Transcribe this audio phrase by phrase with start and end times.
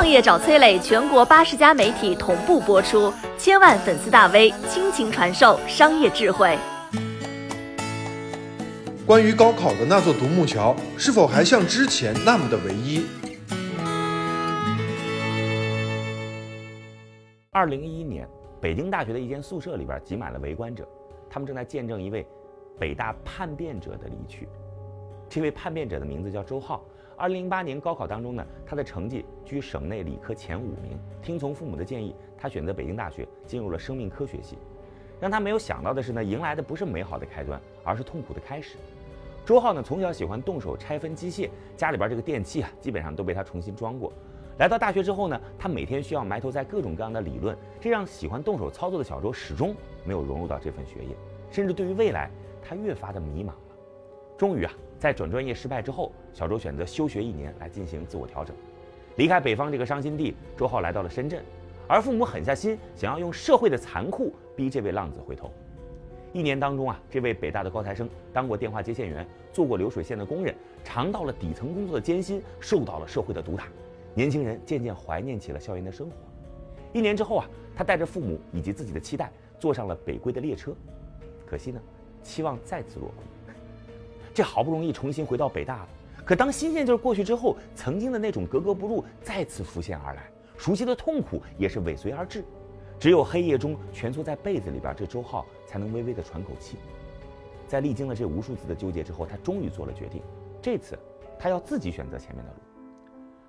[0.00, 6.56] 创业找崔磊，全国八十家媒体同步播出，千万粉丝大 V 倾情传授商业智慧。
[9.06, 13.04] 关于高考的那座独木桥，是否还像之前那么的唯一？
[17.50, 18.26] 二零一一年，
[18.58, 20.88] 北京大学的一间宿舍里边挤满了围观者，
[21.28, 22.26] 他们正在见证一位
[22.78, 24.48] 北大叛变者的离去。
[25.30, 26.84] 这位叛变者的名字叫周浩。
[27.16, 30.98] 二零零八年高考当中呢，他的成绩居省内理科前五名。
[31.22, 34.58] 听从父母的建议，他选择北京大学，进入了生命科学系。
[35.20, 38.76] 让他没有想到的是呢，迎来的不是美好的开端，而是痛苦的开始。
[39.46, 44.12] 周浩呢，从小喜欢动手拆分机械，家里边这个电器啊，基本上都被他重新装过。
[44.58, 51.14] 来到大学之后呢，他每天需要埋头在各种各样的理论，这让喜欢动手操作的小周始终没有融入到这份学业，
[51.52, 52.28] 甚至对于未来，
[52.60, 53.56] 他越发的迷茫了。
[54.36, 58.54] 终于啊，在转专业失败之后，小周选择休学一年来进行自我调整，
[59.16, 61.42] 离开北方这个伤心地，周浩来到了深圳，
[61.88, 65.50] 而父母狠下心，想要用社会的残酷逼这位浪子回头。
[66.34, 73.68] 一年当中啊，这位北大的高材生当过电话接线员，做过流水线的工人，尝到了底层工作的艰辛，受到了社会的毒打。
[74.12, 76.16] 年轻人渐渐怀念起了校园的生活。
[76.92, 80.74] 一年之后啊，他带着父母以及自己的期待，坐上了北归的列车。
[81.46, 81.80] 可惜呢，
[82.22, 83.24] 期望再次落空。
[84.32, 85.88] 这好不容易重新回到北大了，
[86.24, 92.44] 可当新鲜劲儿过去之后，曾经的那种格格不入再次浮现而来，熟悉的痛苦也是尾随而至。
[92.98, 96.76] 只有黑夜中蜷缩在被子里边，这周浩才能微微的喘口气。
[97.66, 100.22] 在历经了这无数次的纠结之后，他终于做了决定。
[100.60, 100.98] 这次，
[101.38, 102.58] 他要自己选择前面的路。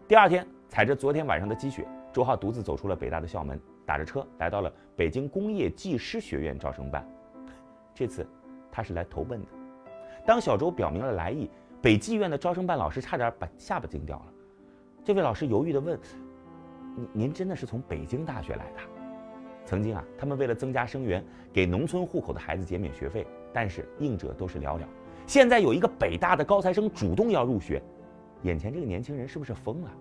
[0.08, 7.06] 第二天，踩着昨天晚上的积雪，周浩独自走出了北大的校门，打着车来到了北京工业技师学院招生办。
[7.94, 8.26] 这次，
[8.72, 9.48] 他是来投奔的。
[10.26, 11.50] 当小周表明了来意，
[11.82, 14.26] 北技院的招生办老师差点把下巴惊掉了。
[15.04, 16.00] 这位老师犹豫地问
[16.96, 18.80] ：“您您真的是从北京大学来的？”
[19.66, 24.84] 曾经啊，他们为了增加生源，给农村户口的孩子减免学费，但是应者都是寥寥。
[25.26, 27.82] 现在有一个北大的高材生主动要入学。
[28.44, 29.92] 眼前这个年轻人是不是疯了？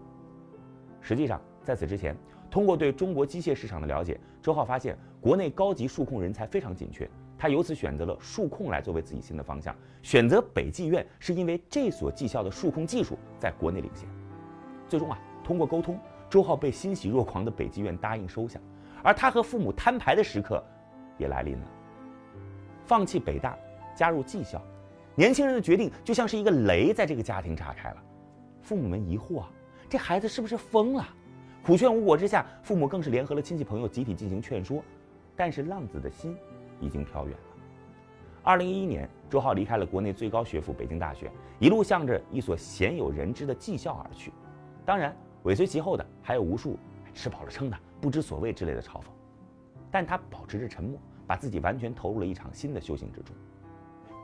[1.00, 2.16] 实际上，在此之前，
[2.50, 7.08] 通过对中国机械市场的了解，周浩发现国内高级数控人才非常紧缺，
[7.40, 9.74] 他由此选择了数控来作为自己新的方向。
[10.02, 14.06] 选择北技院是因为这所技校的数控技术在国内领先。
[14.86, 18.60] 最终啊，通过沟通，周浩被欣喜若狂的北技院答应收下，
[19.02, 20.62] 而他和父母摊牌的时刻
[21.16, 21.66] 也来临了。
[22.84, 23.56] 放弃北大，
[23.94, 24.60] 加入技校，
[25.14, 27.96] 年轻人的决定就像是一个雷在这个家庭炸开了。
[28.60, 29.50] 父母们疑惑啊，
[29.88, 31.08] 这孩子是不是疯了？
[31.62, 34.82] 苦劝无果之下，父母更是联合了亲戚朋友，集体进行劝说。
[35.34, 36.36] 但是浪子的心
[36.80, 37.38] 已经飘远了。
[38.42, 44.32] 二零一一年，周浩离开了国内最高学府北京大学，一路向着一所鲜有人知的技校而去。
[44.84, 46.78] 当然，尾随其后的还有无数
[47.14, 49.04] 吃饱了撑的、不知所谓之类的嘲讽。
[49.90, 53.36] 但他保持着沉默，把自己完全投入了一场新的修行之中。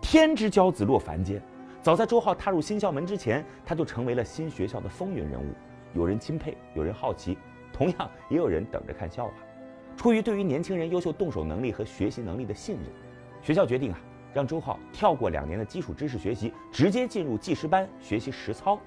[0.00, 1.42] 天之骄子落凡间。
[1.82, 5.52] 早在周浩踏入新校门之前，他就成为了新学校的风云人物。
[5.94, 7.38] 有人钦佩，有人好奇，
[7.72, 9.32] 同样也有人等着看笑话。
[9.96, 12.84] 出于对于年轻人优秀动手能力和学习能力的信任，
[13.42, 13.98] 学校决定啊，
[14.32, 18.78] 让周浩跳过两年的基础知识学习，直接进入技师班学习实操。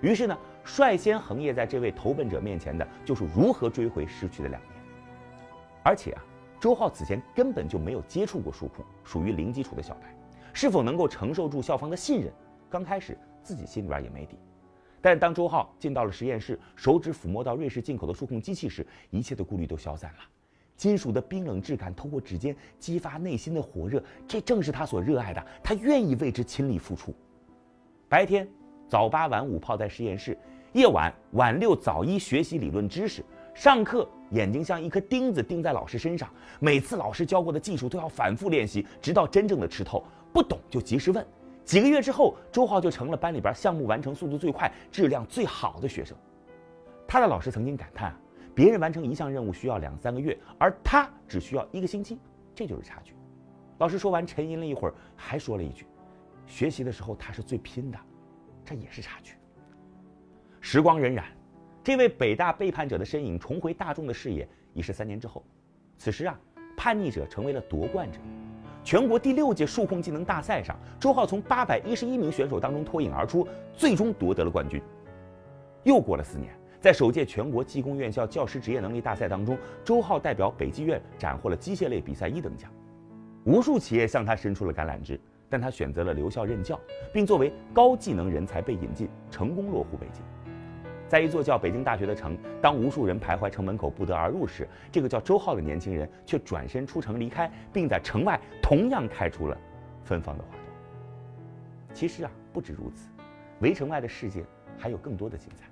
[0.00, 4.72] 于是呢，率先横曳在这位投奔者面前的就是如何追回失去的两年。
[5.82, 6.22] 而且啊，
[6.60, 10.14] 周浩此前根本就没有接触过数控，属于零基础的小白。
[10.52, 12.32] 是否能够承受住校方的信任？
[12.68, 14.38] 刚开始自己心里边也没底，
[15.00, 20.18] 但当周浩进到了实验室，手指抚摸到瑞士进口的数控机器时，一切的顾虑都消散了。
[20.80, 27.14] 金属的冰冷质感透过指尖激发内心的火热，这正是他所热爱的，他愿意为之倾力付出。
[28.08, 28.48] 白天
[28.88, 30.34] 早八晚五泡在实验室，
[30.72, 33.22] 夜晚晚六早一学习理论知识。
[33.54, 36.26] 上课眼睛像一颗钉子钉在老师身上，
[36.60, 40.02] 每次老师教过的技术都要反复练习，直到真正的吃透。
[40.32, 41.22] 不懂就及时问。
[41.62, 46.16] 几个月之后，周浩就成了班里边项目完成速度最快、质量最好的学生。
[47.06, 48.18] 他的老师曾经感叹：
[48.54, 52.18] 别人完成一项任务需要两三个月，而他只需要一个星期，
[52.54, 53.14] 这就是差距。
[53.78, 55.86] 老师说完，沉吟了一会儿，还说了一句
[56.46, 57.98] ：“学习的时候他是最拼的，
[58.64, 59.34] 这也是差距。”
[60.60, 61.24] 时光荏苒，
[61.82, 65.42] 这位北大背叛者的身影重回大众的视野，已是三年之后。
[65.96, 66.38] 此时啊，
[66.76, 68.18] 叛逆者成为了夺冠者。
[68.82, 74.82] 全国第六届数控技能大赛上，周浩从八百一十一名选手当中脱颖而出，最终夺得了冠军。
[75.84, 82.70] 又过了四年，在首届全国技工院校教师职业能力大赛当中，周浩代表北技院斩获了机械类比赛一等奖。
[83.44, 86.80] 无数企业向他伸出了橄榄枝，但他选择了留校任教，
[87.12, 90.24] 并作为高技能人才被引进，成功落户北京。
[91.06, 99.58] 在一座叫北京大学的城，当无数人徘徊城门口不得而入时，这个叫周浩的年轻人却转身出城离开，并在城外同样开出了
[100.02, 101.94] 芬芳的花朵。
[101.94, 103.10] 其实啊，不止如此，
[103.60, 104.42] 围城外的世界
[104.78, 105.66] 还有更多的精彩。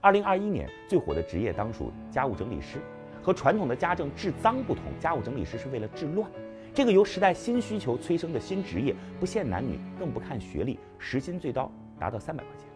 [0.00, 2.78] 二零二一年最火的职业当属家务整理师，
[3.22, 6.30] 和传统的家政治脏不同，家务整理师是为了治乱。
[6.72, 12.68] 这个由时代新需求催生的新职业，不限男女，更不看学历，时薪最高达到三百块钱，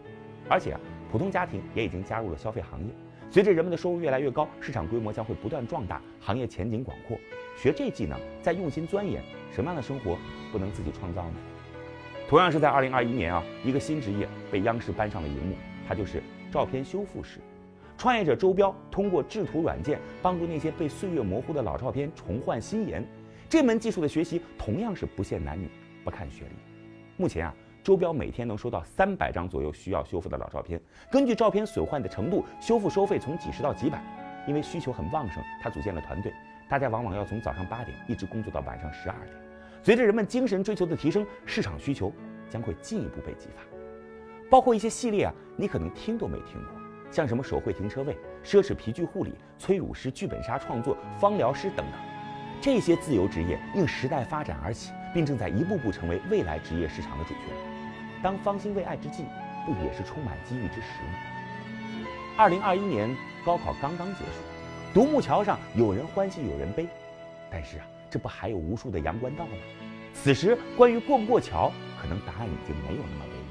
[0.49, 0.79] 而且啊。
[1.11, 2.89] 普通家庭也已经加入了消费行业，
[3.29, 7.15] 随着人们的收入越来越高，市场规模将会不断壮大，行业前景广阔。
[7.55, 9.21] 学这技能，再用心钻研，
[9.51, 10.17] 什么样的生活
[10.51, 11.35] 不能自己创造呢？
[12.27, 15.55] 同样是在二零二一年啊，一个新职业被央视搬上了荧幕，
[15.87, 16.21] 它就是
[16.51, 17.39] 照片修复师。
[17.97, 23.05] 创业者周彪通过制图软件，帮助那些被岁月模糊的老照片重焕新颜。
[23.47, 25.69] 这门技术的学习同样是不限男女，
[26.03, 26.55] 不看学历。
[27.17, 27.53] 目前啊。
[27.83, 30.79] 周彪每天能收到三百张左右需要修复的老照片，
[31.11, 34.01] 根据照片损坏的程度，修复收费从几十到几百。
[34.47, 36.31] 因为需求很旺盛，他组建了团队，
[36.69, 39.35] 大家往往要从早上八点一直工作到晚上十二点。
[39.81, 42.09] 随着人们精神追求的提升，市场需求
[42.49, 43.82] 将会进一步被激发。
[44.53, 46.79] 包括一些系列啊，你可能听都没听过，
[47.09, 48.15] 像什么手绘停车位、
[48.45, 51.99] 奢侈皮具护理、催乳师、剧本杀创作、芳疗师等等，
[52.61, 57.39] 这些自由职业应时代发展而起，并正在一步步成为未来职业市场的主角。
[58.21, 59.25] 当方兴未艾之际，
[59.65, 61.17] 不也是充满机遇之时吗？
[62.37, 63.09] 二零二一年
[63.43, 66.87] 高考刚刚结束，独木桥上有人欢喜有人悲，
[67.49, 69.53] 但是啊，这不还有无数的阳关道吗？
[70.13, 73.42] 此时，关于过不过桥，可能答案已经没有那么唯。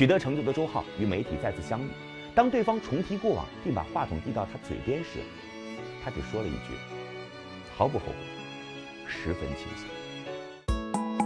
[0.00, 1.90] 取得成就的周浩与媒体再次相遇，
[2.34, 5.20] 当对方重提过往，并把话筒递到他嘴边时，
[6.02, 6.72] 他只说了一句
[7.76, 8.14] ：“毫不后悔，
[9.06, 9.86] 十分庆幸。”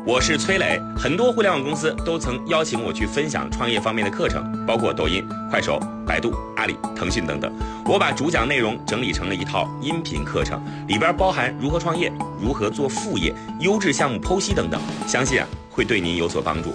[0.05, 7.57] 我是崔磊，很多互联网公司都曾邀请我去分享创业方面的课程，包括抖音、快手、百度、阿里、腾讯等等。
[7.87, 12.13] 我把主讲内容整理成了一套音频课程，里边包含如何创业、
[12.43, 16.75] 如何做副业、优质项目剖析等等，相信啊会对您有所帮助。